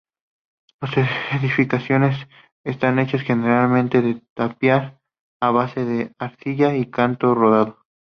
Las 0.81 0.97
edificaciones 1.39 2.17
están 2.65 2.97
hechas 2.97 3.21
generalmente 3.21 4.01
de 4.01 4.19
tapial 4.35 4.97
a 5.39 5.51
base 5.51 5.85
de 5.85 6.11
arcilla 6.17 6.75
y 6.75 6.89
canto 6.89 7.35
rodado. 7.35 7.85